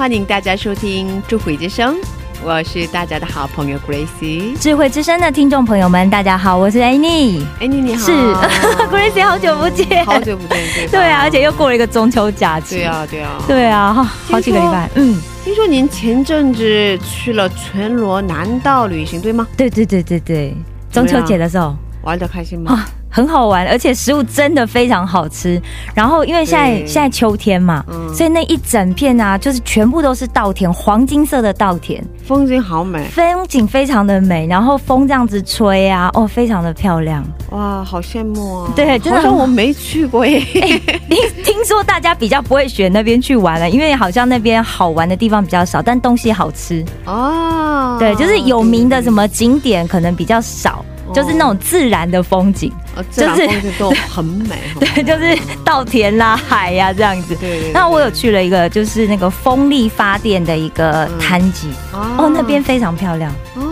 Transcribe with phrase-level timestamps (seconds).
[0.00, 1.94] 欢迎大家收听《智慧之声》，
[2.42, 4.58] 我是大家的好朋友 Gracie。
[4.58, 7.44] 智慧之声的听众朋友们，大家好，我是 Annie。
[7.60, 8.12] Annie 你好，是
[8.90, 12.76] Gracie，好久不见，好久不见，对对啊，而且又过了一个中秋假期。
[12.76, 13.42] 对，啊，对啊，。
[13.46, 14.88] 对啊，哈好几个礼拜。
[14.94, 19.46] 嗯，听说您前阵子去了全罗南道旅行，对吗？
[19.54, 20.56] 对对对对对，
[20.90, 22.72] 中秋节的时候玩的开心吗？
[22.72, 25.60] 啊，很好玩，而且食物真的非常好吃。
[25.94, 37.24] 然后因为现在现在秋天嘛，嗯所以那一整片啊，就是全部都是稻田，黄金色的稻田，风景好美，风景非常的美，然后风这样子吹啊，哦，非常的漂亮。
[37.50, 38.72] 哇，好羡慕啊！
[38.76, 40.40] 对真的很好像我没去过耶。
[41.10, 46.84] 听听说大家比较不会选那边去玩了，因为好像那边好玩的地方比较少，但东西好吃。
[47.06, 52.72] 哦，对，就是有名的什么景点可能比较少，哦就是那种自然的风景，
[53.10, 57.34] 就是都很美， 对，就是稻田啦、海呀、这样子。
[57.36, 57.70] 对。
[57.72, 63.32] 那我有去了一个，就是那个风力发电的一个滩脊，哦哦，那边非常漂亮。
[63.56, 63.69] 哦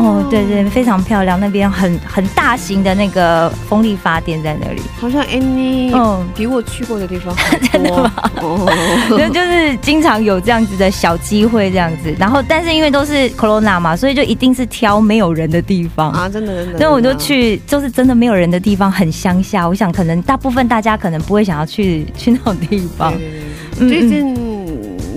[0.00, 4.82] 哦，对对，非常漂亮，那边很很大型的那个风力发电在那里。
[4.98, 7.34] 好像 Annie 嗯比我去过的地方。
[7.70, 8.12] 真的吗？
[8.42, 8.66] 哦，
[9.10, 16.10] 就就是经常有这样子的小机会这样子，然后但是因为都是 corona 嘛，所以就一定是挑没有人的地方。
[16.10, 16.78] 啊，真的真的。
[16.78, 17.10] 所以我就。
[17.20, 19.68] 去，就是真的没有人的地方，很乡下。
[19.68, 23.12] 我想可能大部分大家可能不会想要去去那种地方。
[23.12, 23.40] 对对
[23.80, 24.59] 嗯对，最近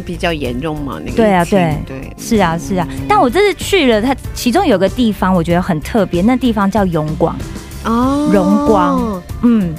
[0.05, 2.87] 比较严重嘛，那个对啊对对，是啊，是啊。
[3.07, 7.35] 但我这次去了，它其中有个地方我觉得很特别，那地方叫荣广。
[7.85, 9.75] 哦荣光嗯，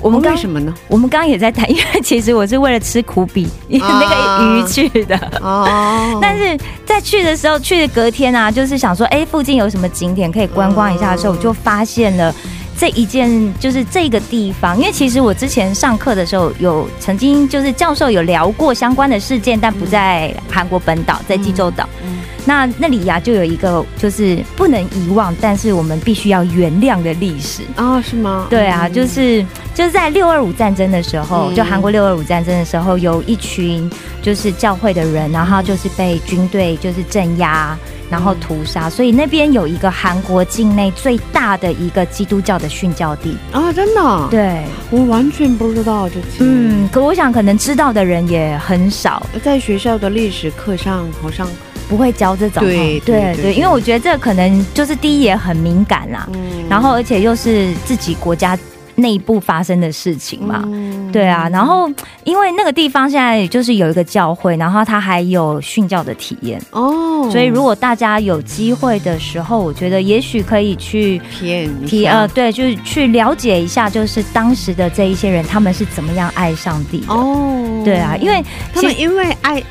[0.00, 0.74] 我我们刚为什么呢？
[0.88, 5.16] 我们刚刚也在谈， 因为其实我是为了吃苦比 那个鱼去的。
[5.40, 12.34] 哦， 但是在去的时候，去的隔天啊，就是想说，哎、附近有什么景点可以观光一下的时候，嗯我就发现了。
[12.78, 21.88] 这一件就是这个地方，因为其实我之前上课的时候有曾经就是教授有聊过相关的事件，但不在韩国本岛，在济州岛。
[22.04, 27.62] 嗯那那里呀、就有一个就是不能遗忘，但是我们必须要原谅的历史。
[27.74, 28.46] 啊，是吗？
[28.48, 29.44] 对啊，嗯就是
[29.74, 33.90] 就是在六二五战争的时候，嗯就韩国六二五战争的时候，有一群
[34.22, 37.76] 就是教会的人，然后就是被军队就是镇压，
[38.10, 43.36] 然后屠杀，所以那边有一个韩国境内最大的一个基督教的殉教地。
[43.52, 46.38] 啊，真的，对，我完全不知道这些。
[46.40, 51.48] 嗯，可我想可能知道的人也很少，在学校的历史课上好像，
[51.88, 52.62] 不会教这种。
[52.62, 58.58] 对对对因为我觉得这可能就是第一也很敏感啦，嗯然后而且又是自己国家
[58.96, 60.62] 内部发生的事情嘛。
[60.66, 61.10] 嗯。
[61.12, 61.88] 对啊，然后
[62.24, 77.14] 因为那个地方现在就是有一个教会，然后他还有训教的体验，哦，所以如果大家有机会的时候，我觉得也许可以去体验一提呃，对，就是去了解一下，就是当时的这一些人他们是怎么样爱上帝的。
[77.14, 79.62] 哦，对啊，因为他们因为爱，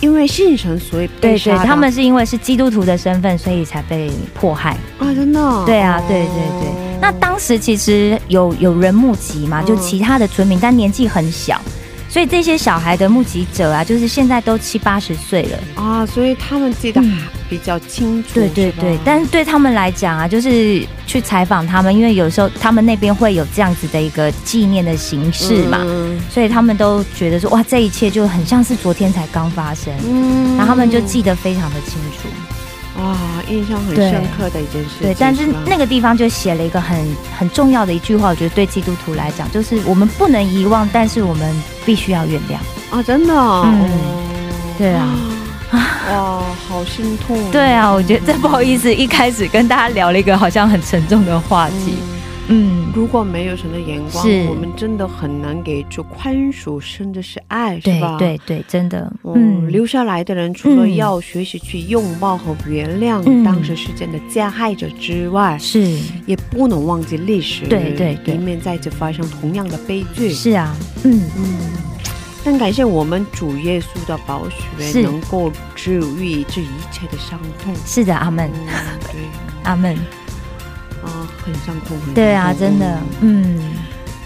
[0.00, 4.76] 因为信神，所以被对对，他们是因为是基督徒的身份，所以才被迫害。
[4.98, 6.68] 啊，真的哦，对啊，对对对。
[7.00, 9.80] 那当时其实有有人目击嘛，就嗯。
[9.80, 11.60] 其他的村民，但年纪很小，
[12.16, 15.58] 所以这些小孩的目击者啊，就是现在都七八十岁了。
[15.74, 17.18] 啊，所以他们记得嗯。
[17.50, 26.18] 比较清楚，对对对，但是对他们来讲啊，就是去采访他们，因为有时候他们那边会有这样子的一个纪念的形式嘛，嗯。
[26.30, 30.56] 所以他们都觉得说，哇，这一切就很像是昨天才刚发生，嗯。
[30.56, 32.28] 然后他们就记得非常的清楚。
[32.98, 35.02] 啊，印象很深刻的一件事情。
[35.02, 37.06] 对，但是那个地方就写了一个很
[37.38, 42.56] 很重要的一句话，我觉得对基督徒来讲，就是我们不能遗忘，但是我们必须要原谅。
[42.96, 43.66] 啊，真的哦，
[44.78, 45.14] 对啊，
[45.72, 47.38] 哇，好心痛。
[47.52, 51.98] 对啊，我觉得这不好意思，一开始跟大家聊了一个好像很沉重的话题。
[52.00, 52.16] 嗯
[52.48, 58.16] 嗯，如果没有神的眼光，我们真的很难给出宽恕，甚至是爱，是吧？
[58.18, 63.42] 对对，真的，嗯，留下来的人除了嗯要学习去拥抱和原谅嗯。
[63.42, 65.98] 当时事件的加害者之外，是。
[66.26, 68.34] 也不能忘记历史，对对对。
[68.34, 70.32] 以免再次发生同样的悲剧。
[70.32, 71.58] 是啊，嗯，嗯，
[72.44, 74.42] 但感谢我们主耶稣的宝
[74.78, 77.74] 血，能够治愈这一切的伤痛。
[77.84, 78.50] 是的，阿门。
[78.52, 78.68] 嗯，
[79.12, 79.20] 对。
[79.64, 79.96] 阿门，
[81.06, 83.74] 啊，很伤痛，很对啊，真的，嗯，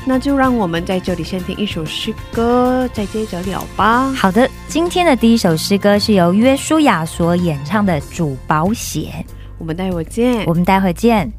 [0.05, 4.11] 那就让我们在这里先听一首诗歌，再接着聊吧。
[4.13, 9.03] 好的，今天的第一首诗歌是由约书亚所演唱的《主保险》，
[9.59, 10.55] 我们待会儿见我。
[10.55, 11.31] 们待会见。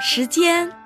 [0.00, 0.79] 时间。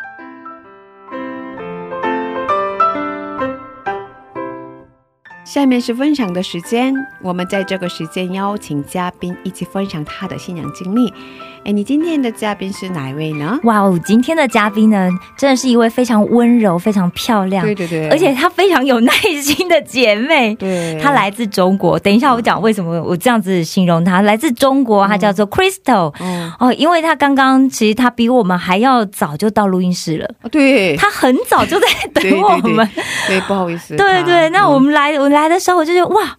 [5.54, 6.92] 下面是分享的时间，
[7.22, 11.14] 我们在这个时间邀请嘉宾一起分享他的信仰经历。
[11.64, 13.58] 哎，你今天的嘉宾是哪一位呢？
[13.62, 15.08] 哇哦，今天的嘉宾呢，
[15.38, 20.54] 真的是一位非常温柔、非常漂亮，对对对，而且她非常有耐心的姐妹。
[20.56, 21.98] 对，她来自中国。
[22.00, 26.12] 等一下我讲为什么我这样子形容她，来自中国，她叫做 Crystal。
[26.20, 32.86] 哦哦，因为她刚刚其实她比我们还要早就到录音室了，对，她很早就在 等我们。
[33.26, 33.96] 对，不好意思。
[33.96, 36.36] 对 对，那我们来，我们来的时候我就觉得哇。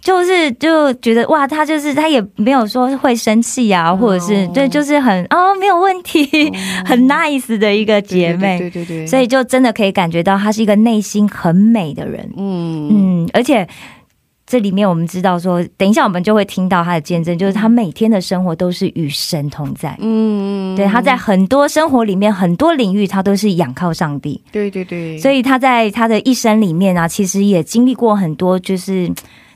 [0.00, 6.24] 就是就觉得哇，他就是他也没有说会生气啊，或者是对，就是很哦没有问题，
[6.84, 12.88] 很 nice 的一个姐妹，对对对，所以就真的可以感觉到她是一个内心很美的人，嗯。
[13.24, 13.66] 嗯，而且
[14.54, 29.10] 这里面我们知道说，等一下我们就会听到他的见证，就是他每天的生活都是与神同在，嗯，对，他在很多生活里面很多领域，他都是仰靠上帝，对对对，所以他在他的一生里面啊，其实也经历过很多，就是。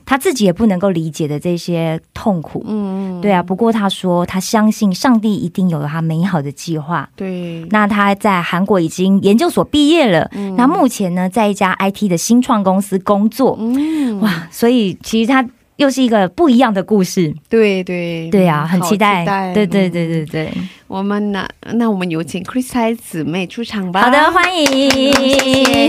[0.09, 3.43] 他自己也不能够理解的这些痛苦，嗯，对啊。
[3.43, 7.07] 不过他说他相信上帝一定有了他美好的计划。
[7.15, 13.55] 对，那他在韩国已经研究所毕业了，那目前呢，在一家 IT 的新创公司工作。
[13.59, 17.31] 嗯，哇，所以其实他又是一个不一样的故事。
[17.47, 19.23] 对对对啊，很期待。
[19.53, 20.51] 对对对对对，
[20.87, 24.01] 我们那那我们有请 Chris 姊妹出场吧。
[24.01, 24.65] 好的，欢迎，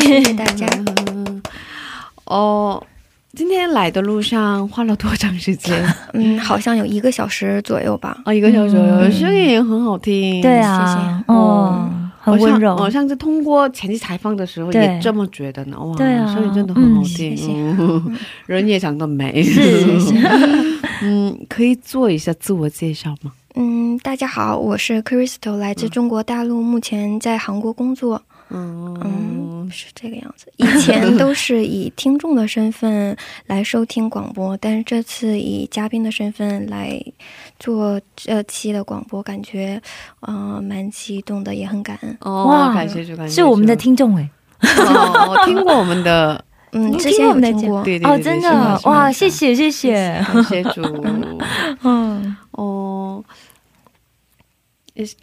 [0.02, 0.66] 谢谢大家。
[2.26, 2.84] 哦。
[3.32, 5.82] 今天来的路上花了多长时间？
[6.14, 8.20] 嗯，好像有一个小时左右吧。
[8.24, 10.42] 哦，一个小时左右，声音也很好听。
[10.42, 11.24] 对啊，谢谢。
[11.32, 11.88] 哦，
[12.20, 12.76] 很温柔。
[12.76, 15.78] 我上次通过前期采访的时候也这么觉得呢。
[15.78, 17.36] 哇，对啊，声音真的很好听。
[17.36, 17.52] 谢谢。
[18.46, 19.42] 人也长得美。
[19.42, 20.14] 是是。
[21.02, 23.32] 嗯，可以做一下自我介绍吗？
[23.54, 28.20] 嗯，大家好，我是 Crystal，来自中国大陆，目前在韩国工作。
[28.52, 29.39] 嗯嗯
[29.70, 30.52] 是这个样子。
[30.56, 37.00] 以前都 是以听众的身份来收听广播，但是这次以嘉宾的身份来
[37.58, 39.80] 做这期的广播，感觉
[40.26, 42.16] 嗯蛮激动的，也很感恩。
[42.20, 44.28] 哦，感谢主，感谢是我们的听众哎，
[45.46, 50.82] 听过我们的，嗯，之前有听过，对对哦，真的哇，谢谢谢谢，感谢主，
[51.82, 53.24] 嗯哦。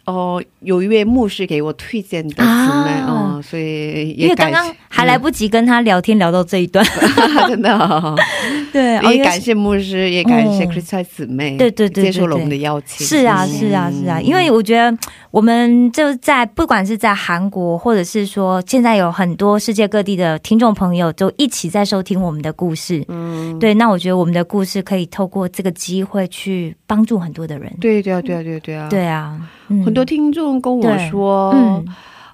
[0.04, 6.84] 哦，有一位牧师给我推荐的姊妹哦，所以因为刚刚还来不及跟他聊天聊到这一段，
[7.48, 8.16] 真的，
[8.72, 13.06] 对，也感谢牧师，也感谢 Chris 姊妹，对对对，接受了我们的邀请。
[13.06, 14.96] 是啊，是啊，是啊，因为我觉得
[15.30, 23.04] 我们就在不管是在韩国，或者是说现在有很多世界各地的听众朋友，都一起在收听我们的故事。
[23.08, 27.72] 嗯，对，那我觉得我们的故事可以透过这个机会去帮助很多的人。
[27.80, 29.40] 对对啊，对啊，对啊，对啊，对啊。
[29.84, 31.50] 很多听众跟我说，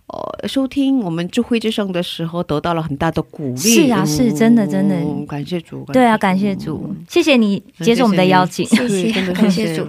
[0.06, 3.56] 呃，收听我们智慧之声的时候得到了很大的鼓励。
[3.56, 4.94] 是啊，是真的，真的，
[5.26, 5.84] 感谢主。
[5.92, 9.86] 对啊，感谢主，谢谢你接受我们的邀请，谢谢，感谢主。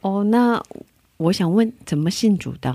[0.00, 0.60] 哦，那
[1.16, 2.74] 我想问，怎么信主的？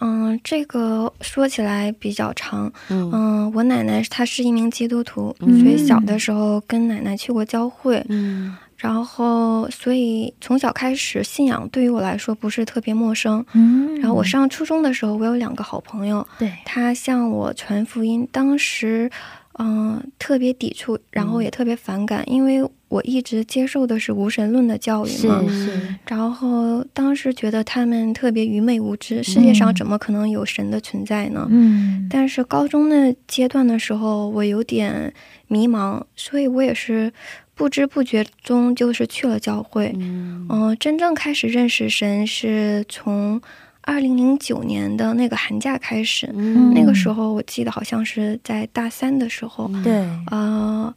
[0.00, 2.70] 嗯，这个说起来比较长。
[2.90, 8.04] 嗯，我奶奶她是一名基督徒，所以小的时候跟奶奶去过教会。
[8.08, 8.54] 嗯。
[8.84, 13.42] 然后，所以从小开始，信仰对于我来说不是特别陌生。
[13.54, 19.10] 嗯，然后我上初中的时候，我有两个好朋友，对，他向我传福音，当时，
[19.58, 25.42] 嗯，特别抵触，然后也特别反感，因为我一直接受的是无神论的教育嘛。
[25.48, 25.94] 是是。
[26.06, 31.46] 然后当时觉得他们特别愚昧无知，世界上怎么可能有神的存在呢？
[31.48, 32.06] 嗯。
[32.10, 35.10] 但是高中那阶段的时候，我有点
[35.48, 37.10] 迷茫，所以我也是。
[37.54, 43.40] 不知不觉中就是去了教会，嗯，真正开始认识神是从
[43.82, 46.26] 二零零九年的那个寒假开始，
[46.74, 49.92] 那个时候我记得好像是在大三的时候，对，
[50.30, 50.92] 呃，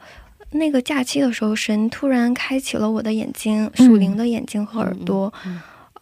[0.52, 5.32] 那个假期的时候，神突然开启了我的眼睛，属灵的眼睛和耳朵。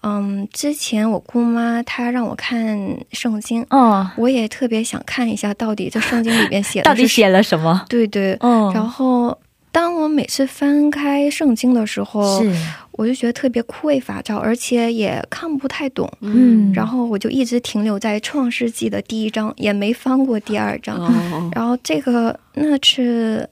[0.04, 2.80] 嗯，之前我姑妈她让我看
[3.12, 9.38] 圣经，哦，我也特别想看一下到底这圣经里边写的 到底写了什么，对对，嗯，然后。
[9.75, 12.41] 当我每次翻开圣经的时候，
[12.91, 16.10] 我就觉得特别枯萎乏照，而且也看不太懂。
[16.22, 20.98] 嗯，然后我就一直停留在创世纪的第一章，也没翻过第二章。
[21.53, 23.50] 然后这个那次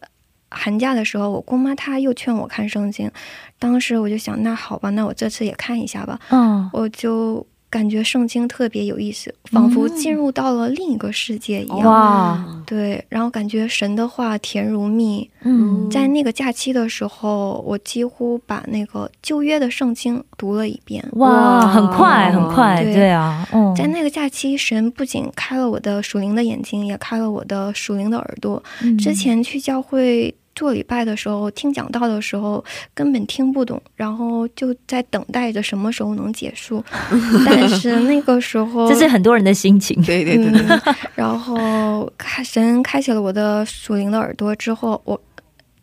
[0.50, 3.12] 寒假的时候，我姑妈她又劝我看圣经，
[3.60, 6.18] 当时我就想，那好吧，那我这次也看一下吧。
[6.30, 7.46] 嗯，我就。
[7.74, 11.82] 感觉圣经特别有意思，仿佛进入到了另一个世界一样。
[11.82, 15.28] 哇，对，然后感觉神的话甜如蜜。
[15.42, 21.04] 嗯，在那个假期的时候，我几乎把那个旧约的圣经读了一遍。
[21.14, 23.44] 哇，很快，很快，对啊。
[23.76, 28.62] 在那个假期，神不仅开了我的属灵的眼睛，也开了我的属灵的耳朵。
[29.00, 30.36] 之前去教会。
[30.64, 36.82] 做礼拜的时候，听讲道的时候根本听不懂，然后就在等待着什么时候能结束。
[37.46, 40.02] 但是那个时候， 这是很多人的心情。
[40.04, 40.80] 对对对。
[41.16, 45.20] 然后开神开启了我的属灵的耳朵之后，我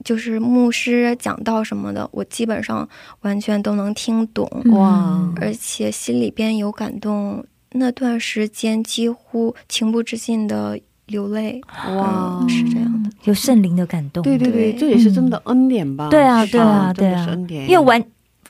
[0.03, 2.89] 就是牧师讲道什么的，我基本上
[3.21, 4.51] 完全都能听懂。
[4.73, 5.31] 哇！
[5.43, 10.81] 而且心里边有感动，那段时间几乎情不自禁的。
[11.11, 11.61] 流泪
[11.97, 14.23] 哇，是这样的，有圣灵的感动。
[14.23, 16.09] 对对对，这也是真的恩典吧？
[16.09, 18.03] 对啊，对啊，对啊，因为完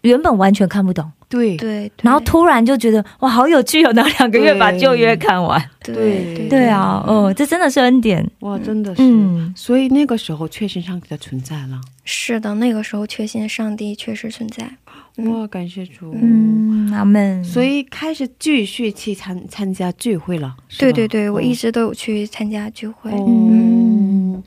[0.02, 3.92] 原本完全看不懂，对对，然后突然就觉得哇，好有趣哦！
[3.94, 9.02] 那两个月把旧约看完，对对啊，哦，这真的是恩典哇，真的是。
[9.02, 11.80] 嗯，所以那个时候确信上帝的存在了。
[12.04, 14.70] 是的，那个时候确信上帝确实存在。
[15.16, 17.44] 哇，感谢主，嗯，阿门。
[17.44, 20.56] 所以开始继续去参参加聚会了。
[20.78, 23.10] 对对对，我一直都有去参加聚会。
[23.12, 24.42] 嗯，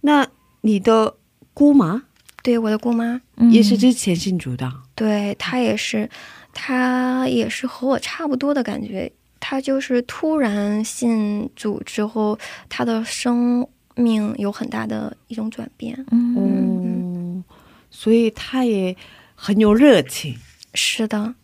[0.00, 0.26] 那
[0.62, 1.14] 你的
[1.52, 2.04] 姑妈？
[2.42, 4.72] 对，我的姑妈也是之前信主的。
[4.94, 6.08] 对，她也是，
[6.54, 9.12] 她也是和我差不多的感觉。
[9.38, 13.66] 她就是突然信主之后，她的生
[13.96, 16.02] 命有很大的一种转变。
[16.10, 17.44] 嗯，
[17.90, 18.96] 所以她也。
[19.44, 20.36] 很有热情，
[20.72, 21.34] 是的，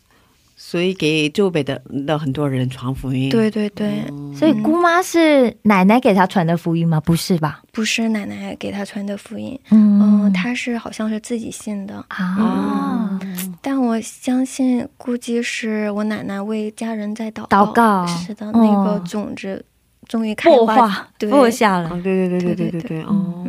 [0.56, 3.28] 所以给周围的的很多人传福音。
[3.28, 4.04] 对对对，
[4.36, 7.00] 所以姑妈是奶奶给她传的福音吗？
[7.00, 7.60] 不是吧？
[7.72, 12.04] 不是奶奶给她传的福音，嗯，她是好像是自己信的。
[12.06, 13.18] 啊。
[13.60, 19.64] 但我相信，估计是我奶奶为家人在祷祷告，是的，那个种子
[20.06, 21.88] 终于开花，播下了。
[22.00, 23.44] 对对对对对对对，哦。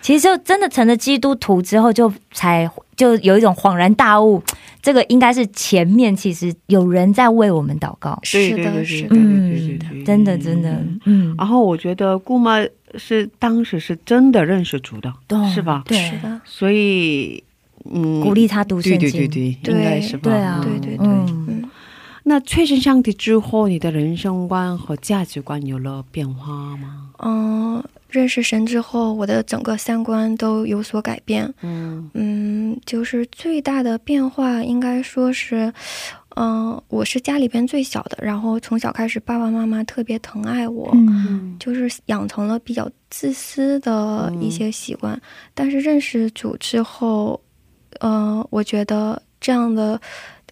[0.00, 4.42] 其实就真的成了基督徒之后，就才就有一种恍然大悟，
[4.82, 8.18] 这个应该是前面其实有人在为我们祷告。
[8.22, 11.34] 是的，是的，嗯，真的，真的，嗯。
[11.38, 12.58] 然后我觉得姑妈
[12.96, 15.12] 是当时是真的认识主的，
[15.52, 15.82] 是吧？
[15.86, 16.40] 对，是的。
[16.44, 17.42] 所以，
[17.84, 20.30] 嗯，鼓励他读圣经，对对对，应该是吧？
[20.30, 21.06] 对啊，对对对。
[21.06, 21.68] 嗯，
[22.24, 27.10] 那确信上帝之后，你的人生观和价值观有了变化吗？
[27.24, 27.82] 嗯。
[28.12, 31.52] 认识神之后，我的整个三观都有所改变。
[31.62, 35.72] 嗯嗯，就是最大的变化，应该说是，
[36.36, 45.18] 嗯，我是家里边最小的，然后从小开始，爸爸妈妈特别疼爱我，嗯，就是养成了比较自私的一些习惯。
[45.54, 47.40] 但是认识主之后，
[48.00, 49.98] 呃，我觉得这样的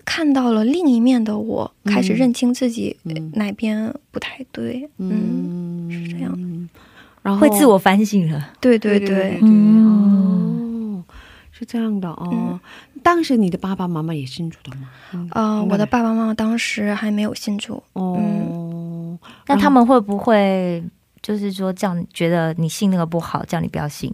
[0.06, 2.96] 看到了另一面的我，开始认清自己
[3.34, 4.88] 哪边不太对。
[4.96, 6.79] 嗯，是这样的。
[7.22, 11.04] 然后会自我反省了，对对对，哦，
[11.50, 12.58] 是这样的哦。
[13.02, 14.88] 当时你的爸爸妈妈也信主的吗？
[15.32, 17.82] 呃，我的爸爸妈妈当时还没有信主。
[17.92, 20.82] 哦，那他们会不会
[21.22, 24.12] 就是说这样觉得你信那个不好，叫你不要信？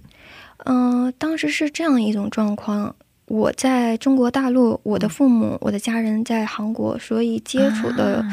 [0.64, 2.94] 嗯，当时是这样一种状况。
[3.26, 8.24] 我在中国大陆，我的父母、我的家人在韩国，所以接触的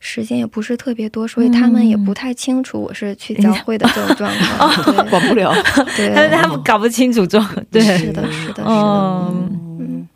[0.00, 5.52] 时间也不是特别多，所以他们也不太清楚我是去教会的这种 状况，管不了。
[5.96, 7.46] 对，他们搞不清楚状。
[7.70, 8.64] 对，是的，是的，是的。
[8.66, 10.08] 嗯，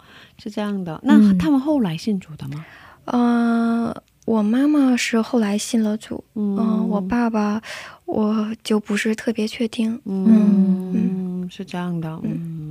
[0.43, 1.01] 是这样的。
[1.05, 2.65] 那他们后来信主的吗？
[3.05, 3.95] 呃，
[4.25, 6.25] 我妈妈是后来信了主。
[6.35, 7.63] 嗯，我爸爸
[8.07, 10.01] 我就不是特别确定。
[10.07, 12.09] 嗯嗯，是这样的。
[12.25, 12.64] 嗯。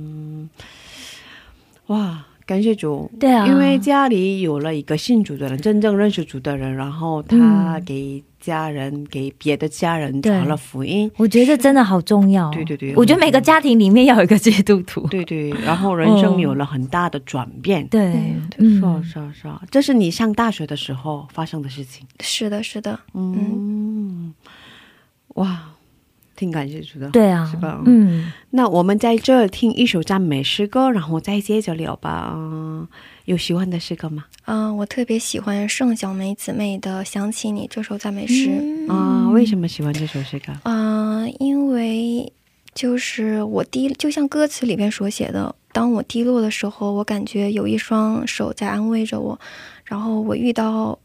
[1.88, 3.10] 哇，感谢主！
[3.20, 11.10] 对啊，因为家里有了一个信主的人，真正认识主的人，然后他给家人、给别的家人传了福音。
[11.16, 12.50] 我觉得真的好重要。
[12.50, 15.06] 对对对，我觉得每个家庭里面要有一个基督徒。
[15.08, 17.86] 对对，然后人生有了很大的转变。
[17.88, 22.06] 对，是啊是啊是啊，这是你上大学的时候发生的事情。
[22.20, 22.98] 是的，是的。
[23.12, 24.32] 嗯，
[25.34, 25.73] 哇。
[26.36, 27.80] 挺感谢主的，对啊，是吧？
[27.86, 32.32] 嗯，那我们在这听一首赞美诗歌，然后再接着聊吧。
[32.34, 32.86] 嗯
[33.24, 34.26] 有喜欢的诗歌吗？
[34.44, 38.50] 嗯，我特别喜欢盛小梅姊妹的《想起你》这首赞美诗。
[38.86, 40.52] 啊，为什么喜欢这首诗歌？
[40.64, 42.30] 嗯，因为
[42.74, 49.38] 就是我低，就像歌词里边所写的，当我低落的时候，我感觉有一双手在安慰着我；
[49.86, 50.98] 然后我遇到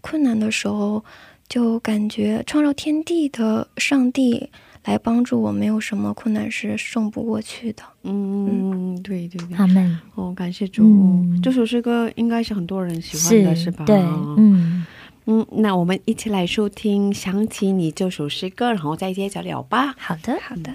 [0.00, 1.04] 困难的时候，
[1.46, 4.48] 就感觉创造天地的上帝。
[4.86, 7.82] 来帮助我，没有什么困难是胜不过去的。
[8.04, 13.84] 嗯，对对对，阿门哦，感谢主，这首诗歌应该是很多人喜欢的，是吧？
[13.84, 13.98] 对，
[14.38, 14.86] 嗯
[15.26, 19.94] 嗯，那我们一起来收听《想起你》这首诗歌，然后再接着聊吧。
[19.98, 20.72] 好的，好的。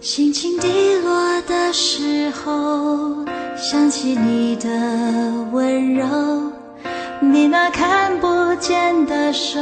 [0.00, 3.22] 心情低落的时候，
[3.54, 4.66] 想起你的
[5.52, 6.06] 温柔，
[7.20, 9.60] 你那看不见的手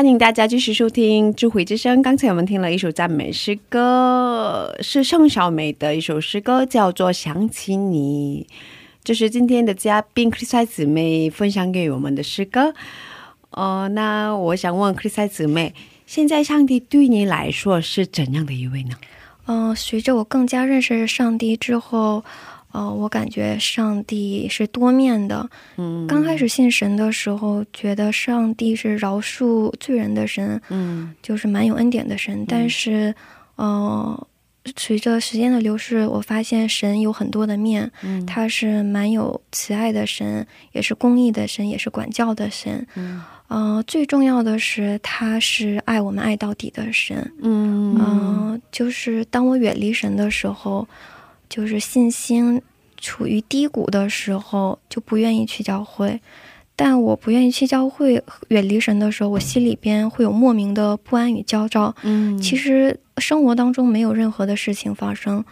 [0.00, 1.98] 欢迎大家继续收听《智慧之声》。
[2.02, 8.46] 刚才我们听了一首赞美诗歌，是盛小美的一首诗歌，叫做《想起你》。
[9.04, 12.72] 这是今天的嘉宾克里塞姊妹分享给我们的诗歌。
[13.50, 15.74] 哦，那我想问克里塞姊妹，
[16.06, 18.94] 现在上帝对你来说是怎样的一位呢？
[19.48, 22.24] 嗯，随着我更加认识上帝之后。
[22.72, 25.48] 哦，我感觉上帝是多面的。
[25.76, 32.44] 嗯，刚开始信神的时候，觉得上帝是饶恕罪人的神，嗯，就是蛮有恩典的神。
[32.46, 33.12] 但是，
[33.56, 34.26] 呃，
[34.76, 42.86] 随着时间的流逝，我发现神有很多的面，嗯，他是蛮有慈爱的神，也是公义的神，也是管教的神。
[42.94, 47.16] 嗯，呃，最重要的是他是爱我们爱到底的神。
[47.42, 50.86] 嗯嗯，就是当我远离神的时候。
[51.50, 52.62] 就是信心
[52.96, 56.18] 处于低谷的时候，就不愿意去教会。
[56.76, 61.94] 但我不愿意去教会、远离神的时候，我心里边会有莫名的不安与焦躁。
[62.04, 65.44] 嗯，其实生活当中没有任何的事情发生，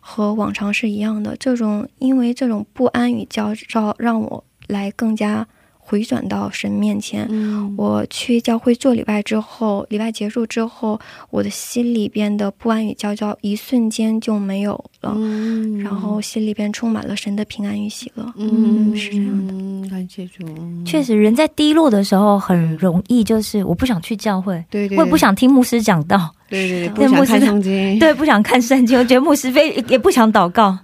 [0.00, 1.34] 和往常是一样的。
[1.38, 5.48] 这种因为这种不安与焦躁，让我来更加。
[5.86, 7.28] 回转到神面前，
[7.76, 15.14] 我去教会做礼拜之后，礼拜结束之后，我的心里边的不安与焦躁一瞬间就没有了，
[15.82, 18.32] 然后心里边充满了神的平安与喜乐。
[18.36, 19.90] 嗯，是这样的。
[19.90, 20.42] 感谢主。
[20.86, 26.34] 确实，人在低落的时候很容易就是我不想去教会，对对，我也不想听牧师讲道。
[26.54, 28.96] 对对对，不想看圣经， 对，不想看圣经。
[28.96, 30.78] 我觉得牧师非也不想祷告，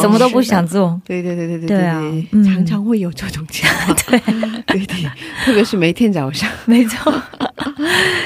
[0.00, 1.00] 什么都不想做。
[1.04, 2.00] 对对对对对对啊，
[2.44, 3.96] 常常会有这种情况。
[4.06, 4.18] 对
[4.78, 5.04] 对对，
[5.44, 7.12] 特别是每天早上，没错。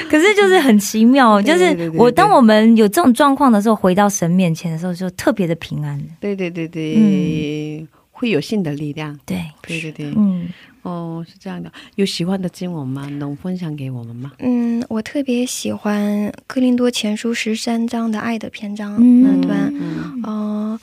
[0.09, 5.99] 可是就是很奇妙，就是我当我们有这种状况的时候，回到神面前的时候，就特别的平安。
[6.19, 9.17] 对对对对，会有新的力量。
[9.25, 10.47] 对对对对，嗯。
[10.83, 13.07] 哦，是这样的，有喜欢的经文吗？
[13.09, 14.31] 能分享给我们吗？
[14.39, 19.71] 嗯，我特别喜欢《哥林多前书》十三章的爱的篇章那段。
[20.25, 20.79] 嗯，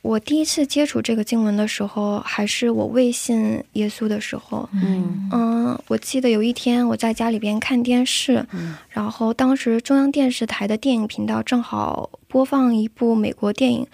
[0.00, 4.66] 我第一次接触这个经文的时候，还是我未信耶稣的时候。
[4.72, 8.46] 嗯嗯，我记得有一天我在家里边看电视，
[8.88, 13.86] 然后当时中央电视台的电影频道正好播放一部美国电影。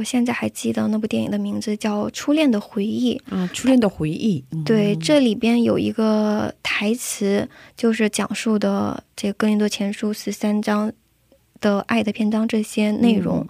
[0.00, 4.42] 我现在还记得那部电影的名字叫《初恋的回忆》啊，《初恋的回忆》。
[4.64, 10.90] 对，这里边有一个台词，就是讲述的这个《哥林多前书》十三章
[11.60, 13.46] 的爱的篇章这些内容。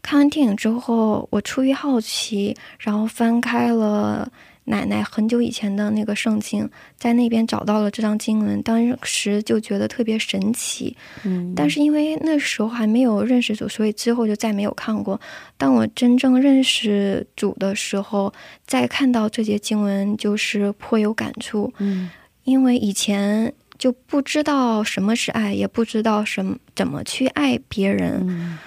[0.00, 4.26] 看完电影之后，我出于好奇，然后翻开了。
[4.64, 10.96] 奶奶很久以前的那个圣经，在那边找到了这张经文，当时就觉得特别神奇。
[11.24, 15.20] 嗯，但是因为那时候还没有认识主，所以之后就再没有看过。
[15.56, 18.32] 当我真正认识主的时候，
[18.66, 21.72] 再看到这节经文，就是颇有感触。
[21.78, 22.10] 嗯，
[22.44, 28.58] 因为以前就不知道什么是爱，也不知道什么怎么去爱别人。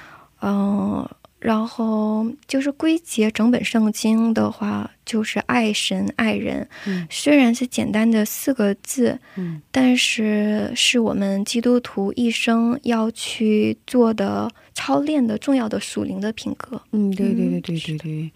[0.41, 1.07] 嗯。
[1.43, 6.65] 然后就是归结整本圣经的话，就是爱神爱人。
[6.85, 16.81] 嗯，虽然是简单的四个字，嗯，但是是我们基督徒一生要去做的操练的重要的属灵的品格。
[16.93, 18.31] 嗯，对对对对对对，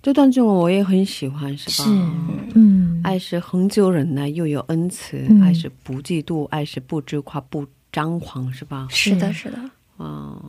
[0.00, 1.84] 这段经文我也很喜欢，是吧？
[2.54, 8.88] 嗯，爱是恒久忍耐，又有恩慈；爱是不嫉妒，爱是不知夸，不张狂，是吧？
[8.88, 9.58] 是的，是的。
[9.98, 10.40] 啊。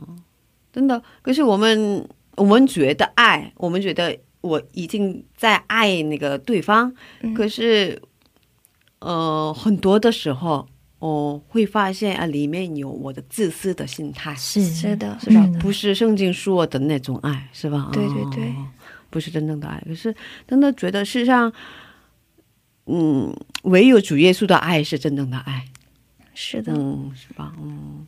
[0.72, 6.92] 真的，可是我们我们觉得爱，我们觉得我已经在爱那个对方，
[7.34, 8.00] 可是，
[9.00, 10.68] 呃，很多的时候，
[11.00, 15.44] 我会发现啊，里面有我的自私的心态，是是的，是吧？
[15.60, 17.90] 不是圣经说的那种爱，是吧？
[17.92, 18.54] 对对对，
[19.10, 19.82] 不是真正的爱。
[19.86, 20.14] 可是
[20.46, 21.52] 真的觉得，世上，
[22.86, 25.66] 嗯，唯有主耶稣的爱是真正的爱，
[26.32, 27.52] 是的，嗯，是吧？
[27.60, 28.06] 嗯，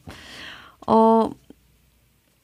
[0.86, 1.36] 哦。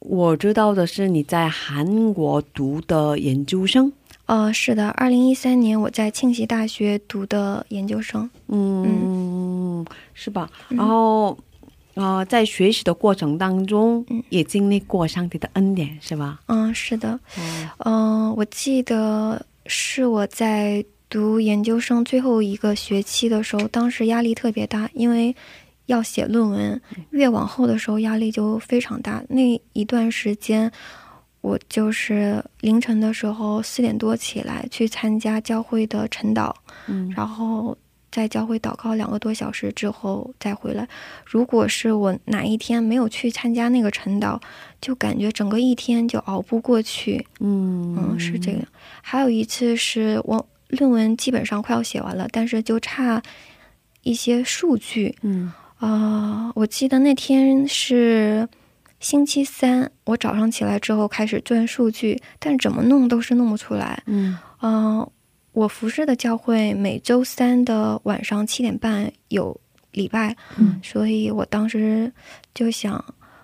[0.01, 3.93] 我知道的是你在韩国读的研究生，
[4.27, 9.85] 呃，是的，二零一三年我在庆熙大学读的研究生，嗯，
[10.15, 10.49] 是吧？
[10.69, 11.37] 然后，
[11.95, 16.39] 呃，在学习的过程当中，也经历过上帝的恩典，是吧？
[16.47, 17.19] 嗯，是的，
[17.79, 25.35] 嗯，我记得是我在读研究生最后一个学期的时候，当时压力特别大，因为。
[25.89, 29.25] 要写论文，越往后的时候压力就非常大。
[29.29, 30.71] 那一段时间，
[31.41, 36.55] 我就是凌晨的时候四点多起来去参加教会的晨祷，
[36.89, 37.77] 嗯，然后
[38.13, 40.87] 在教会祷告两个多小时之后再回来。
[41.25, 44.39] 如果是我哪一天没有去参加那个晨祷，
[44.83, 47.27] 就感觉整个一天就熬不过去。
[47.41, 48.61] 嗯嗯，是这样。
[49.01, 53.23] 还有一次是我论文基本上快要写完了，但是就差
[54.03, 55.17] 一些数据。
[55.23, 55.51] 嗯。
[55.79, 58.49] 啊，我记得那天是
[58.99, 64.03] 星期三，我早上起来之后开始钻数据，但怎么弄都是弄不出来。
[64.07, 65.09] 嗯，嗯，
[65.53, 69.61] 我服侍的教会每周三的晚上七点半有
[69.93, 72.13] 礼拜，嗯，所以我当时
[72.53, 72.93] 就想，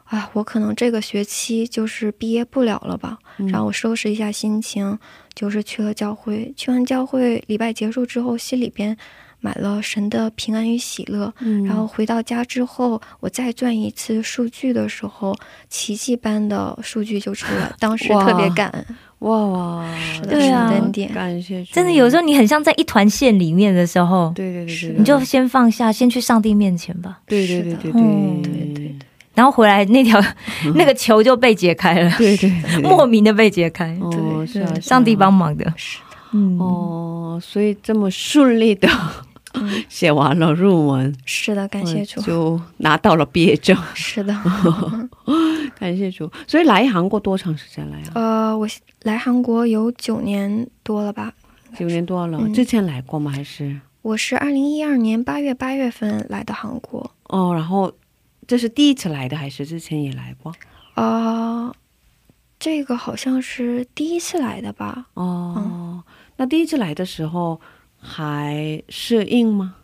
[0.03, 3.17] 啊，我可能这个学期就是毕业不了了吧。
[3.37, 4.99] 然后我收拾一下心情，
[5.35, 6.53] 就是去了教会。
[6.57, 8.97] 去完教会，礼拜结束之后，心里边。
[9.45, 11.31] 买了神的平安与喜乐，
[11.67, 15.37] 然后回到家之后，我再转一次数据的时候，
[15.69, 18.87] 奇迹般的数据就出来， 当时特别感恩，
[19.19, 19.95] 哇哇，
[20.27, 20.73] 对啊，
[21.15, 28.03] 感谢，真的有时候你很像在一团线里面的时候，对对对，你就先放下，先去上帝面前吧，对对对对对。
[28.43, 28.95] 对对，
[29.35, 30.19] 然后回来那条
[30.75, 38.89] 那个球就被解开了，对对，莫名的被解开，对，是啊，上帝帮忙的，是的，嗯哦，所以这么顺利的。
[39.89, 43.77] 写完了论文，是的，感谢主，就拿到了毕业证。
[43.95, 44.35] 是的，
[45.79, 46.31] 感谢主。
[46.47, 48.05] 所以来韩国多长时间了呀？
[48.15, 48.69] 呃，我
[49.03, 51.33] 来韩国有九年多了吧，
[51.77, 52.49] 九年多了。
[52.51, 53.31] 之前来过吗？
[53.31, 53.81] 还是？
[54.03, 57.11] 我是二零一二年八月八月份来的韩国。
[57.29, 57.91] 哦，然后
[58.47, 60.53] 这是第一次来的，还是之前也来过？
[60.95, 61.75] 啊，
[62.59, 65.07] 这个好像是第一次来的吧？
[65.15, 66.03] 哦，
[66.37, 67.61] 那第一次来的时候
[68.05, 69.75] 还适应吗？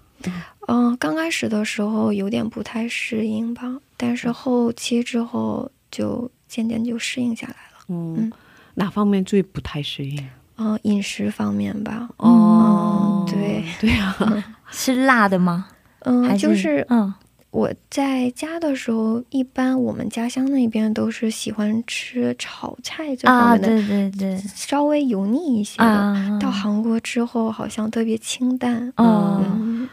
[0.68, 7.85] 嗯，刚开始的时候有点不太适应吧，但是后期之后就渐渐就适应下来了。
[7.88, 8.30] 嗯，
[8.74, 10.28] 哪方面最不太适应？
[10.59, 12.09] 嗯，饮食方面吧。
[12.18, 14.14] 哦，对对啊，
[14.70, 15.66] 吃辣的吗？
[16.00, 17.12] 嗯，就是嗯，
[17.50, 26.38] 我在家的时候，一般我们家乡那边都是喜欢吃炒菜这方面的，对对对，稍微油腻一些的。
[26.40, 28.92] 到韩国之后，好像特别清淡。
[28.96, 29.88] 嗯。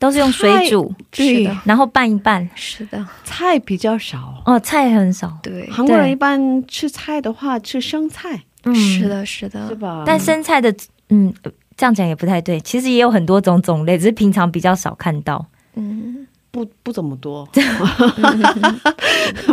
[0.00, 2.48] 都是用水煮，对，然后拌一拌。
[2.54, 5.38] 是的，菜比较少哦，菜很少。
[5.42, 8.42] 对，韩国人一般吃菜的话，吃生菜。
[8.64, 10.02] 嗯，是的，是的，是吧？
[10.06, 10.74] 但生菜的，
[11.10, 11.30] 嗯，
[11.76, 12.58] 这样讲也不太对。
[12.62, 15.44] 其实也有很多种种类，只是平常比较少看到。
[15.74, 16.26] 嗯，
[16.64, 17.46] 不不怎么多，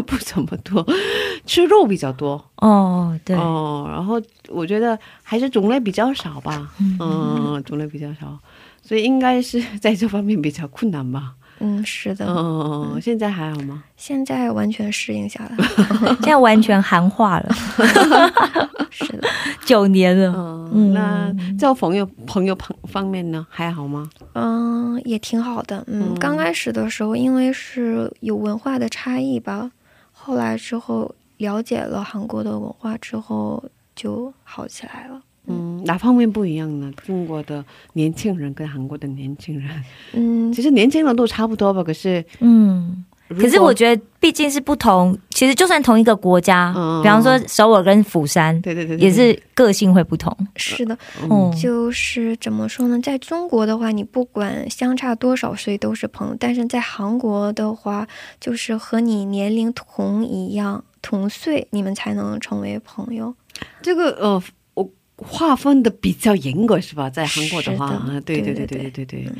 [0.05, 0.85] 不怎么多，
[1.45, 2.43] 吃肉比较多。
[2.57, 6.69] 哦，对哦，然后我觉得还是种类比较少吧。
[6.99, 8.37] 嗯，种类比较少。
[8.81, 11.33] 所以应该是在这方面比较困难吧。
[11.59, 12.25] 嗯，是的。
[12.27, 13.83] 嗯，现在还好吗？
[13.95, 15.65] 现在完全适应下来，
[16.21, 17.49] 现在完全韩化了。
[18.89, 19.27] 是的，
[19.65, 20.33] 九年了。
[20.73, 24.09] 嗯，那交朋友朋友朋方面呢，还好吗？
[24.33, 25.83] 嗯，也挺好的。
[25.87, 29.71] 嗯，刚开始的时候，因为是有文化的差异吧，
[30.11, 33.63] 后来之后了解了韩国的文化之后，
[33.95, 35.21] 就好起来了。
[35.47, 36.91] 嗯，哪方面不一样呢？
[37.05, 39.69] 中国的年轻人跟韩国的年轻人，
[40.11, 41.81] 嗯，其实年轻人都差不多吧。
[41.81, 45.17] 可是，嗯，可是我觉得毕竟是不同。
[45.29, 50.35] 其实就算同一个国家，比方说首尔跟釜山，对对对，也是个性会不同。
[50.57, 50.97] 是的，
[51.29, 52.99] 嗯，就是怎么说呢？
[53.01, 58.05] 在中国的话，你不管相差多少岁都是朋友；但是在韩国的话，
[58.41, 63.33] 就是和你年龄同一样同岁，你们才能成为朋友。
[63.81, 64.43] 这个呃。
[65.17, 67.09] 划分的比较严格是吧？
[67.09, 67.89] 在韩国的话，
[68.25, 69.31] 对对对对对对对。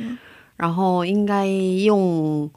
[0.56, 2.50] 然后应该用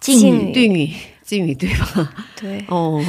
[0.00, 0.90] 敬语对语
[1.22, 2.12] 敬语对吧？
[2.36, 3.00] 对哦，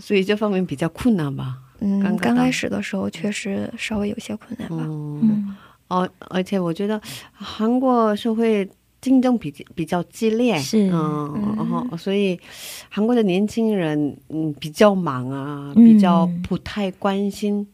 [0.00, 1.58] 所以这方面比较困难吧？
[1.80, 4.84] 嗯，刚开始的时候确实稍微有些困难吧。
[4.88, 5.56] 嗯，
[5.88, 7.00] 哦，而且我觉得
[7.32, 8.66] 韩国社会
[9.00, 12.38] 竞争比比较激烈，是嗯，然后所以
[12.88, 17.66] 韩国的年轻人嗯比较忙啊，比较不太关心。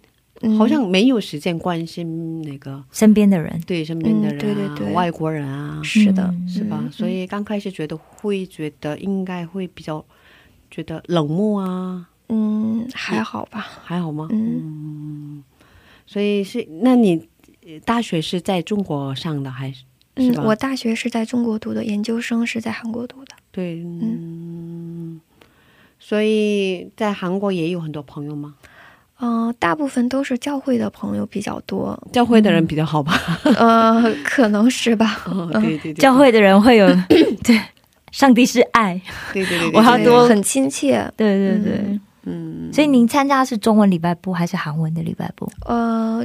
[0.57, 6.88] 好像没有时间关心那个身边的人，对身边的人，对对对，外国人啊，是的，是吧？
[6.92, 10.05] 所以刚开始觉得会觉得应该会比较
[10.70, 14.29] 觉得冷漠啊，嗯，还好吧，还好吗？
[14.31, 15.42] 嗯，
[16.07, 17.29] 所以是那你
[17.85, 19.83] 大学是在中国上的还是？
[20.14, 23.35] 嗯，我大学是在中国读的，研究生是在韩国读的。
[23.51, 25.20] 对，嗯，
[25.98, 28.55] 所以在韩国也有很多朋友吗？
[29.20, 33.20] 嗯，大部分都是教会的朋友比较多，教会的人比较好吧？
[33.59, 35.21] 呃，可能是吧。
[35.54, 36.87] 对对对，教会的人会有
[37.42, 37.60] 对，
[38.12, 39.00] 上帝是爱，
[39.33, 42.71] 对对 对，我要多很亲切，对对对，嗯。
[42.73, 45.50] 所以您参加是中文礼拜部还是韩文的礼拜部？
[45.66, 46.25] 呃，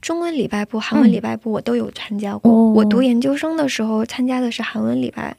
[0.00, 2.52] 中文礼拜部、韩文礼拜部我都有参加过。
[2.72, 5.36] 我读研究生的时候参加的是韩文礼拜。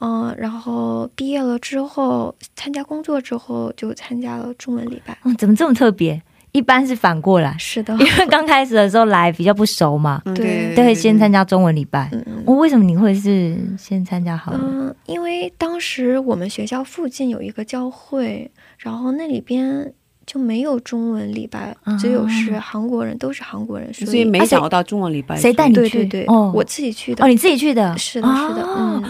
[0.00, 5.16] 嗯，然后毕业了之后，参加工作之后就参加了中文礼拜。
[5.24, 6.20] 嗯，怎么这么特别？
[6.52, 12.10] 一般是反过来，是的，因为刚开始的时候来比较不熟嘛，对，都会先参加中文礼拜。
[12.44, 14.52] 我为什么你会是先参加好？
[14.60, 19.94] 嗯，因为当时我们学校附近有一个教会，然后那里边
[20.26, 25.36] 就没有中文礼拜，只有是韩国人，都是韩国人，所以没找到中文礼拜。
[25.36, 25.80] 谁带你去？
[25.82, 27.24] 对对对，我自己去的。
[27.24, 27.96] 哦，你自己去的？
[27.96, 29.04] 是的，是的，嗯。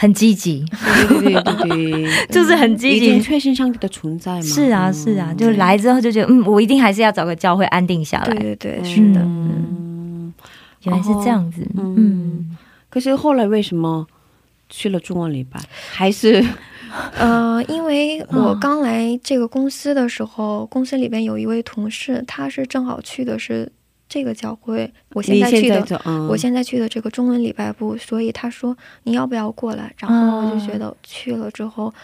[0.00, 0.64] 很积极，
[1.20, 4.40] 对对对对，就是很积极，已经确信上帝的存在吗？
[4.40, 8.32] 是啊是啊，就来之后就觉得，嗯，我一定还是要找个教会安定下来。
[8.32, 10.32] 对对对，是的，嗯，
[10.84, 12.56] 原来是这样子，嗯。
[12.88, 14.06] 可是后来为什么
[14.70, 15.60] 去了中文礼拜？
[15.92, 16.42] 还是，
[17.18, 23.70] 呃，因为我刚来这个公司的时候，公司里边有一位同事，他是正好去的是。
[24.10, 29.94] 这个教会，我现在去的，我现在去的这个中文礼拜部，所以他说你要不要过来？
[29.98, 31.94] 然后我就觉得去了之后，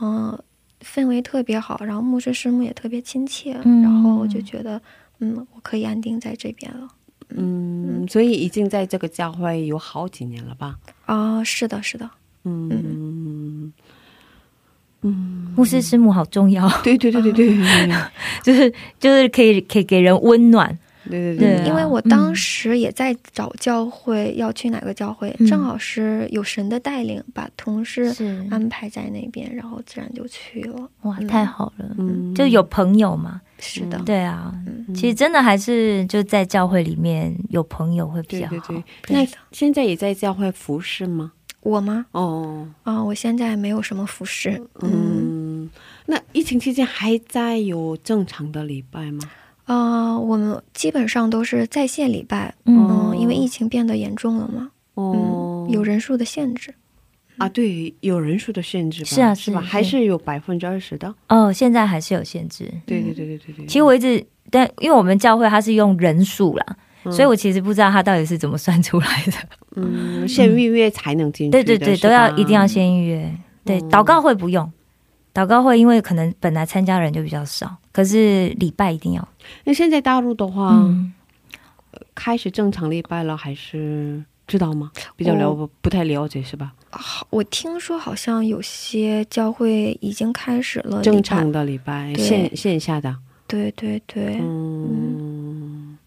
[0.00, 0.36] 嗯，
[0.80, 4.82] 氛围特别好，然后牧师师母也特别亲切，然后我就觉得，
[5.20, 6.88] 嗯，我可以安定在这边了。
[7.28, 10.76] 嗯，所以已经在这个教会有好几年了吧？
[11.06, 12.10] 啊，是的，是的。
[12.42, 13.72] 嗯
[15.02, 16.68] 嗯，牧师师母好重要。
[16.82, 17.56] 对对对对对，
[18.42, 20.76] 就是就是可以可以给人温暖。
[21.10, 28.04] 对对对，啊因为我当时也在找教会，要去哪个教会，嗯正好是有神的带领，把同事
[28.50, 30.88] 安排在那边，然后自然就去了。
[31.02, 33.40] 哇，嗯太好了，嗯就有朋友嘛。
[33.64, 38.50] 是的，对啊，嗯其实真的还是就在教会里面有朋友会比较好。
[38.50, 39.14] 对对对。
[39.24, 41.30] 那现在也在教会服侍吗？
[41.60, 42.06] 我吗？
[42.10, 44.60] 哦，啊、我现在没有什么服侍。
[44.80, 44.90] 嗯，
[45.62, 45.70] 嗯，
[46.06, 49.20] 那疫情期间还在有正常的礼拜吗？
[49.66, 52.54] 呃，我们基本上都是在线礼拜。
[52.64, 54.70] 嗯嗯、因为疫情变得严重了嘛。
[54.94, 56.74] 哦嗯，，有人数的限制。
[57.38, 59.06] 啊，对，有人数的限制吧？
[59.08, 59.60] 是啊是吧？
[59.60, 61.14] 是还是有百分之二十的？
[61.28, 62.70] 哦，现在还是有限制。
[62.84, 63.66] 对对对对对对。
[63.66, 66.66] 其实我一直，但因为我们教会它是用人数啦，
[67.04, 69.32] 嗯所以我其实不知道它到底是怎么算出来的。
[69.76, 71.64] 嗯，先预约才能进去的。
[71.64, 73.34] 对对对，都要一定要先预约。
[73.64, 74.70] 对，嗯祷告会不用，
[75.32, 79.28] 祷告会因为可能本来参加人就比较少，可是礼拜一定要。
[79.64, 81.12] 那现在大陆的话，嗯，
[82.14, 84.90] 开始正常礼拜了，还是知道吗？
[85.14, 86.72] 比较了、不不太了解是吧？
[86.90, 91.50] 好，我听说好像有些教会已经开始了正常。
[91.52, 93.14] 的礼拜，线线下的。
[93.46, 95.98] 对对对，嗯，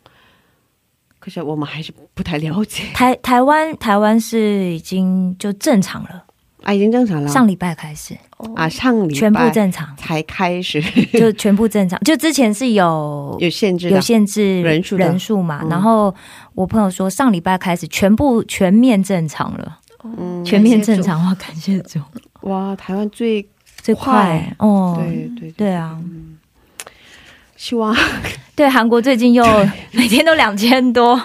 [1.20, 6.26] 可是我们还是不太了解台台湾台湾是已经就正常了，
[6.64, 7.28] 啊，已经正常了。
[7.28, 8.18] 上礼拜开始哦
[8.56, 10.82] 啊，上礼拜全部正常，才开始。
[11.18, 12.00] 就全部正常。
[12.02, 15.70] 就之前是有 有限制，有限制人数人数嘛，嗯。
[15.70, 16.14] 然后
[16.54, 22.00] 我朋友说上礼拜开始全部全面正常了，嗯全面正常哇，感谢主，
[22.42, 23.48] 哇，台湾最
[23.82, 25.98] 最快哦，对对对啊，
[27.56, 27.96] 希望
[28.56, 29.44] 对韩国最近又
[29.92, 31.20] 每天都两千多，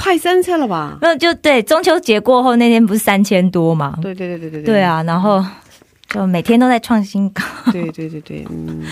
[0.00, 0.98] 快三千了吧？
[1.00, 4.62] 没有就对中秋节过后那天不是三千多嘛，对对对对对。
[4.62, 5.44] 对，啊，然后
[6.08, 8.82] 就每天都在创新高，对对对对， 嗯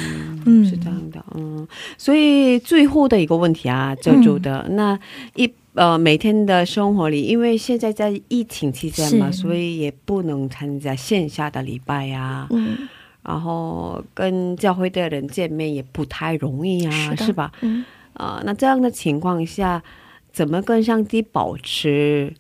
[0.45, 0.65] 嗯。
[0.65, 4.99] 是这样的，嗯，所以最后的一个问题啊，这周的、那
[5.35, 12.87] 一呃每天的生活里，因为现在在疫情期间嘛，所以也不能参加线下的礼拜呀、嗯，
[13.23, 17.51] 然后跟教会的人见面也不太容易啊，是是吧？
[17.63, 19.83] 嗯，啊、那这样的情况下，
[20.33, 22.33] 怎么跟上帝保持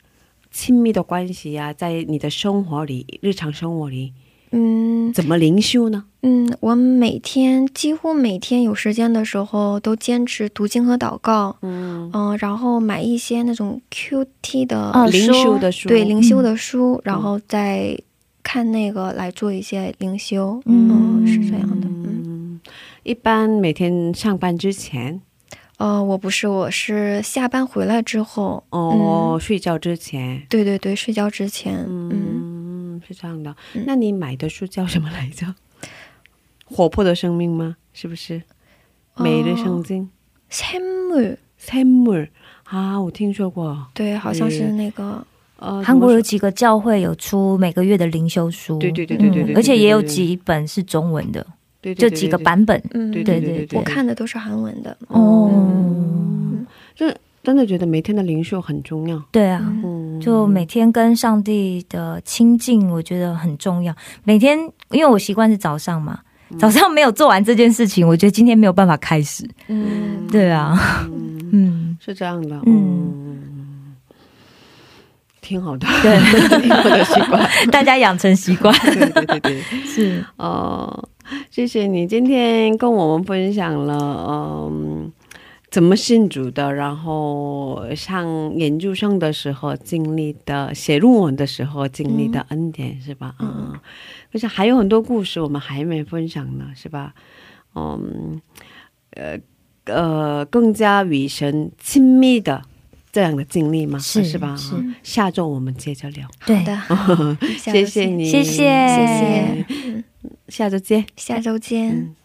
[0.51, 4.12] 亲密的关系呀、在你的生活里、日常生活里，
[4.53, 6.05] 嗯怎么灵修呢？
[6.23, 17.97] 嗯，我每天几乎每天有时间的时候都坚持读经和祷告，嗯，嗯、然后买一些那种 QT 的、哦灵修的书，对灵修的书，然后再
[18.43, 22.61] 看那个来做一些灵修，嗯，是这样的，嗯，嗯，
[23.05, 25.21] 一般每天上班之前，
[25.79, 32.46] 呃，我不是，我是下班回来之后，哦，睡觉之前，对对对，睡觉之前，嗯，嗯，
[33.08, 33.56] 是这样的。
[33.76, 35.56] 嗯那你买的书叫什么来着？
[36.66, 37.76] 活泼的生命吗？
[37.94, 38.42] 是不是？
[39.18, 40.10] 每日圣经，
[40.50, 42.30] 샘물， 샘물
[42.64, 43.88] 啊，我听说过。
[43.94, 45.26] 对，好像是那个，
[45.58, 51.46] 呃，韩国有怎么几个教会有出每个月的灵修书，对对对对对对对嗯而且也有对对对几本是中文的，
[51.82, 52.82] 对对就几个版本。
[52.94, 55.52] 嗯，对对对对对对，我看的都是韩文的，哦，
[57.47, 59.23] 真的觉得每天的灵修很重要。
[59.31, 63.95] 对啊，嗯，就每天跟上帝的亲近，我觉得很重要。
[64.25, 64.59] 每天，
[64.91, 66.19] 因为我习惯是早上嘛，
[66.59, 69.49] 早上没有做完这件事情，我觉得今天没有办法开始。
[69.69, 71.49] 嗯，对啊，嗯。
[71.53, 72.75] 嗯，是这样的，嗯。
[72.75, 73.95] 嗯，
[75.41, 76.17] 挺好的，对，
[76.83, 77.49] 我的习惯。
[77.71, 78.77] 大家养成习惯。
[78.81, 81.09] 对对对对， 是，哦，
[81.49, 85.13] 谢谢你今天跟我们分享了，嗯，
[85.77, 93.35] 怎么信主的，然后上研究生的时候经历的，写论文的时候经历的恩典，是吧？
[93.41, 93.79] 嗯，
[94.33, 97.12] 可是还有很多故事我们还没分享呢，是吧？
[97.74, 98.41] 嗯，
[99.11, 99.39] 呃
[99.85, 102.62] 呃，更加与神亲密的
[103.12, 103.99] 这样的经历吗？
[103.99, 104.57] 是是吧？
[105.03, 106.74] 下周我们接着聊，对的，
[107.59, 110.05] 谢谢你，谢谢谢谢，嗯，
[110.49, 111.05] 下周见。
[111.16, 111.91] 下周见。
[111.91, 112.16] 嗯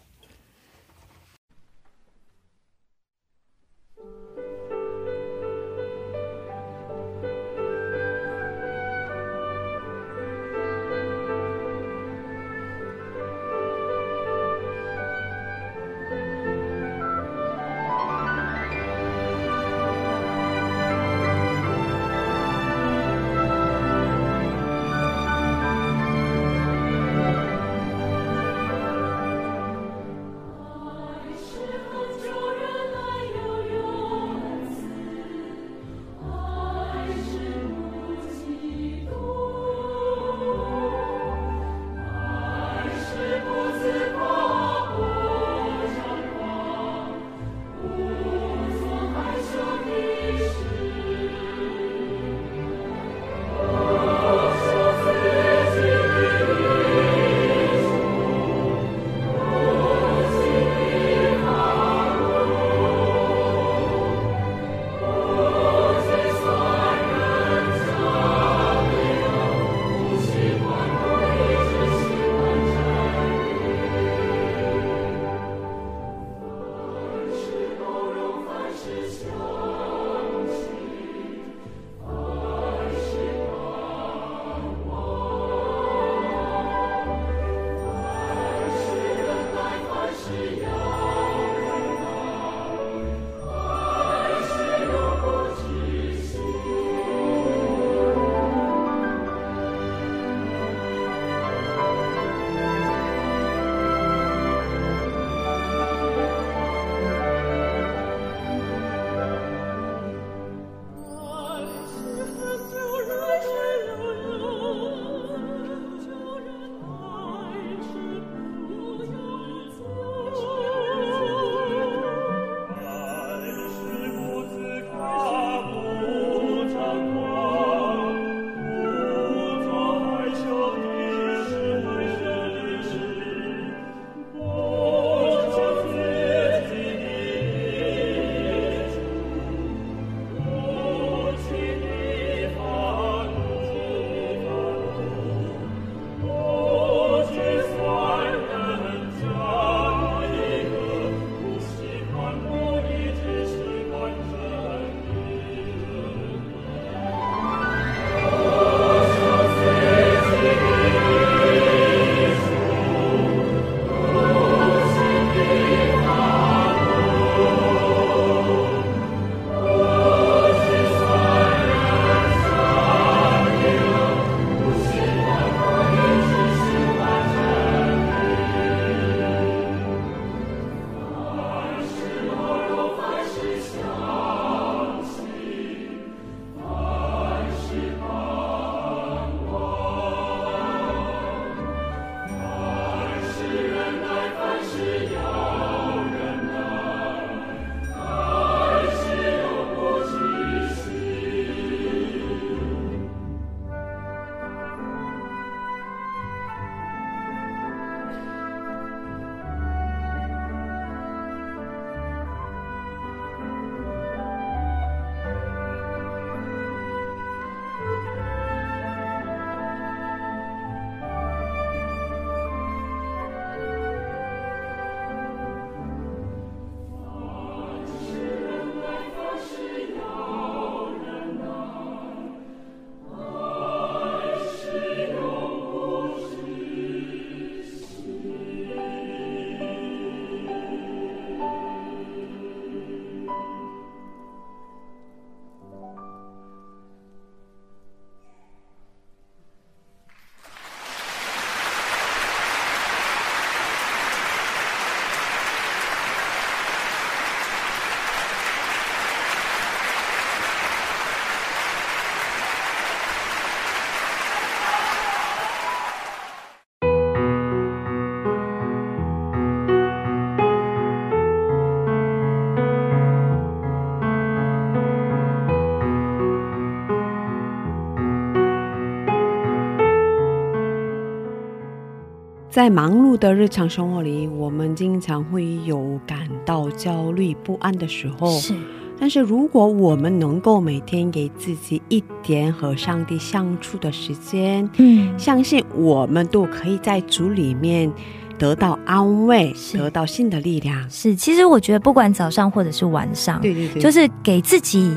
[282.52, 288.30] 在忙碌的日常生活里，我们经常会有感到焦虑不安的时候。
[288.38, 288.54] 是，
[289.00, 297.90] 但是如果我们能够每天给自己一点和上帝相处的时间，嗯，相信我们都可以在主里面
[298.36, 300.90] 得到安慰，得到新的力量。
[300.90, 304.94] 是，其实我觉得不管早上或者是晚上，对对对，就是给自己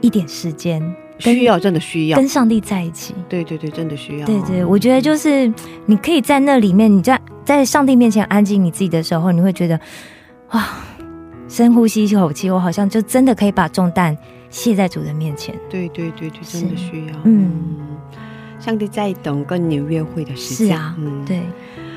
[0.00, 0.82] 一点时间。
[1.20, 3.14] 需要真的需要跟上帝在一起。
[3.28, 4.26] 对对对，真的需要。
[4.26, 5.52] 对对，我觉得就是
[5.86, 9.78] 你可以在那里面，你在在上帝面前安静你自己的时候，你会觉得
[10.52, 10.66] 哇，
[11.48, 14.16] 深呼吸一口气，我好像就真的可以把重担
[14.50, 15.54] 卸在主的面前。
[15.68, 17.12] 对对对对，真的需要。
[17.24, 17.50] 嗯，
[18.58, 20.68] 上帝在等跟你约会的时间。
[20.68, 21.40] 是啊，嗯，对。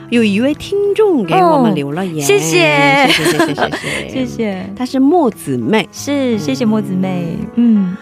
[0.10, 7.96] 有一位听众给我们留了言，谢谢谢谢谢谢 谢谢，他是墨子妹，是谢谢墨子妹，嗯。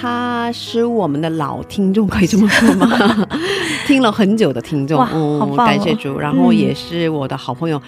[0.00, 3.26] 他是我们的老听众，可以这么说吗？
[3.86, 6.18] 听了很久的听众，嗯，感谢主。
[6.18, 7.80] 然后也是我的好朋友，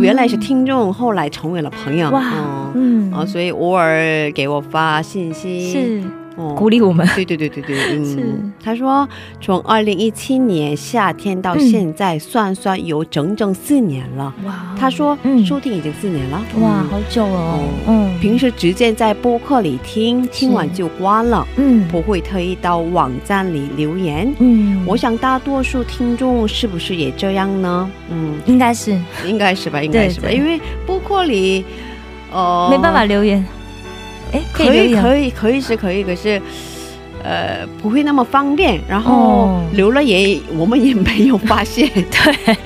[0.00, 2.24] 原来是听众，后来成为了朋友，哇，
[2.74, 6.02] 嗯，啊，所以偶尔给我发信息，是。
[6.56, 9.08] 鼓励我们，对对对对对，嗯，他说
[9.40, 14.32] 从二零一七年夏天到现在，算算有整整四年了。
[14.44, 15.16] 哇，他说
[15.46, 17.60] 收听已经四年了，哇，好久哦。
[17.86, 24.32] 嗯，平时直接在播客里听，听完就关了，嗯，不会特意到网站里留言。
[24.38, 27.90] 嗯，我想大多数听众是不是也这样呢？
[28.10, 31.64] 嗯，应该是，应该是吧，应该是吧，因为播客里，
[32.32, 33.44] 呃，没办法留言。
[34.32, 36.40] 哎，可以可以可以是可以，可是，
[37.22, 38.80] 呃，不会那么方便。
[38.88, 42.56] 然后留了也，我们也没有发现， 对，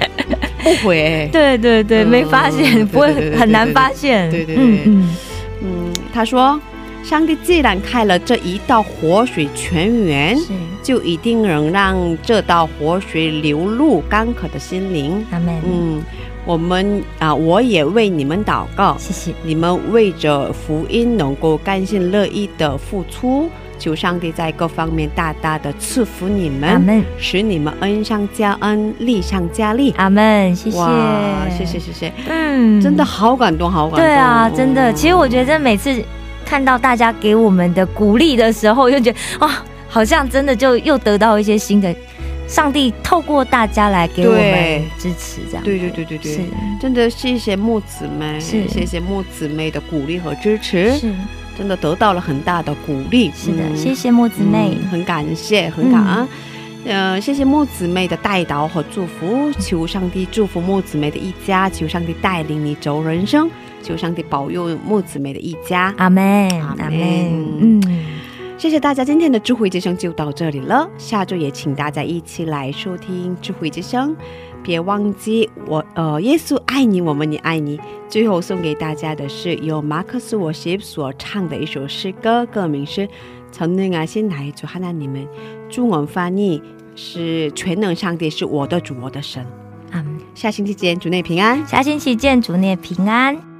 [0.62, 4.30] 不悔，对对对，没发现，不会很难发现。
[4.30, 5.14] 对对对，嗯
[5.62, 6.60] 嗯，他说，
[7.02, 10.36] 上帝既然开了这一道活水泉源，
[10.82, 15.24] 就一定能让这道活水流入干渴的心灵。
[15.32, 15.60] 阿门。
[15.64, 16.02] 嗯。
[16.46, 19.34] 我们啊，我也为你们祷告，谢谢。
[19.42, 30.78] 你们为着福音能够甘心乐意的付出，求上帝在各方面大大的赐福你们，阿门，使你们恩上加恩，利上加利，阿门，谢谢，
[31.50, 36.00] 谢谢谢谢，嗯，真的好感动，好感动，对啊，真的，其实我觉得每次
[36.44, 39.50] 看到大家给我们的鼓励的时候，就觉得哇，
[39.88, 41.92] 好像真的就又得到一些新的。
[42.46, 45.64] 上帝透过大家来给我们支持，这样。
[45.64, 46.40] 对对对对对，是。
[46.80, 48.68] 真的谢谢木子妹，是。
[48.68, 51.12] 谢谢木子妹的鼓励和支持，是。
[51.58, 56.28] 真的得到了很大的鼓励，是的，谢谢木子妹，很感谢，很感恩，
[56.84, 63.50] 呃，谢谢木子妹的带导和祝福，求上帝祝福木子妹的一家，求上帝带领你走人生，
[63.82, 66.22] 求上帝保佑木子妹的一家，阿门，
[66.60, 66.90] 阿门，
[67.60, 67.82] 嗯。
[68.58, 70.88] 谢谢大家，今天的智慧之声就到这里了。
[70.96, 74.16] 下周也请大家一起来收听智慧之声，
[74.62, 77.78] 别忘记我呃，耶稣爱你，我们也爱你。
[78.08, 83.02] 最后送给大家的是由马克思沃西所唱的一首诗歌，歌名是
[83.52, 85.22] 《曾能爱心来主哈纳你们》，
[85.68, 86.62] 中文翻译
[86.94, 89.46] 是“全能上帝是我的主，我的神”。
[89.92, 91.64] 嗯，下星期见，主内平安。
[91.66, 93.55] 下星期见，主内平安。